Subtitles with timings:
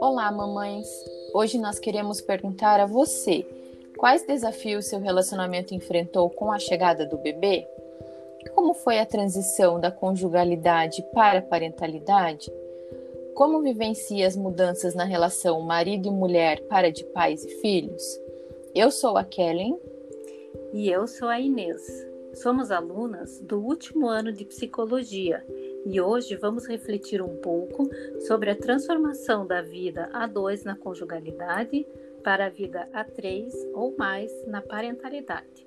[0.00, 0.86] Olá, mamães!
[1.32, 3.46] Hoje nós queremos perguntar a você
[3.96, 7.66] quais desafios seu relacionamento enfrentou com a chegada do bebê?
[8.54, 12.52] Como foi a transição da conjugalidade para a parentalidade?
[13.34, 18.02] Como vivencia as mudanças na relação marido e mulher para de pais e filhos?
[18.74, 19.78] Eu sou a Kellen.
[20.72, 22.05] E eu sou a Inês.
[22.36, 25.42] Somos alunas do último ano de psicologia
[25.86, 27.88] e hoje vamos refletir um pouco
[28.26, 31.86] sobre a transformação da vida a dois na conjugalidade
[32.22, 35.65] para a vida a três ou mais na parentalidade.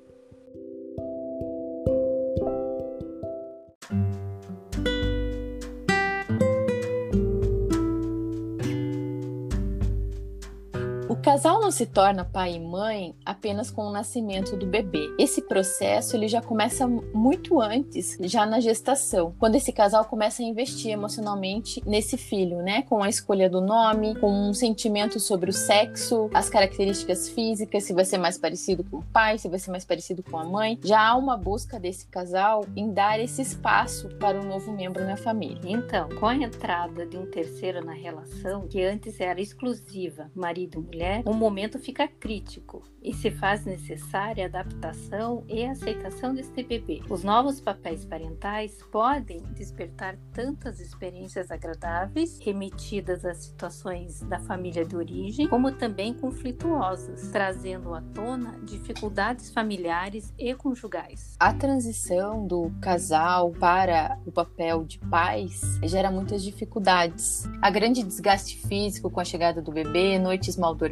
[11.15, 15.13] Casal não se torna pai e mãe apenas com o nascimento do bebê.
[15.17, 20.45] Esse processo ele já começa muito antes, já na gestação, quando esse casal começa a
[20.45, 22.83] investir emocionalmente nesse filho, né?
[22.83, 27.93] Com a escolha do nome, com um sentimento sobre o sexo, as características físicas, se
[27.93, 30.79] vai ser mais parecido com o pai, se vai ser mais parecido com a mãe.
[30.83, 35.17] Já há uma busca desse casal em dar esse espaço para um novo membro na
[35.17, 35.59] família.
[35.65, 40.98] Então, com a entrada de um terceiro na relação, que antes era exclusiva marido e
[40.99, 47.01] mulher, um momento fica crítico e se faz necessária adaptação e aceitação deste bebê.
[47.09, 54.97] Os novos papéis parentais podem despertar tantas experiências agradáveis, remetidas às situações da família de
[54.97, 61.37] origem, como também conflituosas, trazendo à tona dificuldades familiares e conjugais.
[61.39, 67.47] A transição do casal para o papel de pais gera muitas dificuldades.
[67.61, 70.88] A grande desgaste físico com a chegada do bebê, noites mal dormidas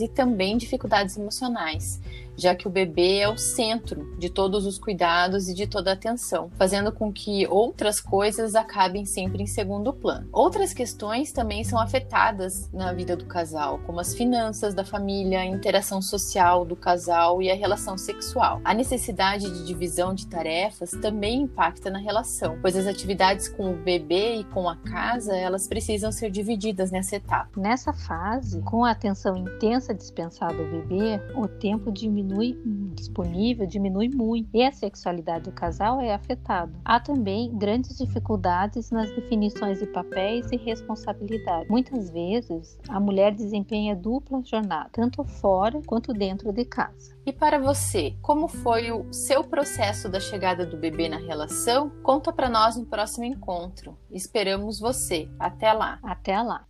[0.00, 2.00] e também dificuldades emocionais
[2.40, 5.94] já que o bebê é o centro de todos os cuidados e de toda a
[5.94, 10.28] atenção, fazendo com que outras coisas acabem sempre em segundo plano.
[10.32, 15.46] Outras questões também são afetadas na vida do casal, como as finanças da família, a
[15.46, 18.60] interação social do casal e a relação sexual.
[18.64, 23.76] A necessidade de divisão de tarefas também impacta na relação, pois as atividades com o
[23.76, 27.48] bebê e com a casa, elas precisam ser divididas nessa etapa.
[27.60, 32.58] Nessa fase, com a atenção intensa dispensada ao bebê, o tempo diminui
[32.94, 36.72] disponível, diminui muito e a sexualidade do casal é afetada.
[36.84, 41.68] Há também grandes dificuldades nas definições de papéis e responsabilidade.
[41.68, 47.14] Muitas vezes a mulher desempenha dupla jornada, tanto fora quanto dentro de casa.
[47.24, 51.90] E para você, como foi o seu processo da chegada do bebê na relação?
[52.02, 53.96] Conta para nós no próximo encontro.
[54.10, 55.28] Esperamos você.
[55.38, 55.98] Até lá.
[56.02, 56.64] Até lá.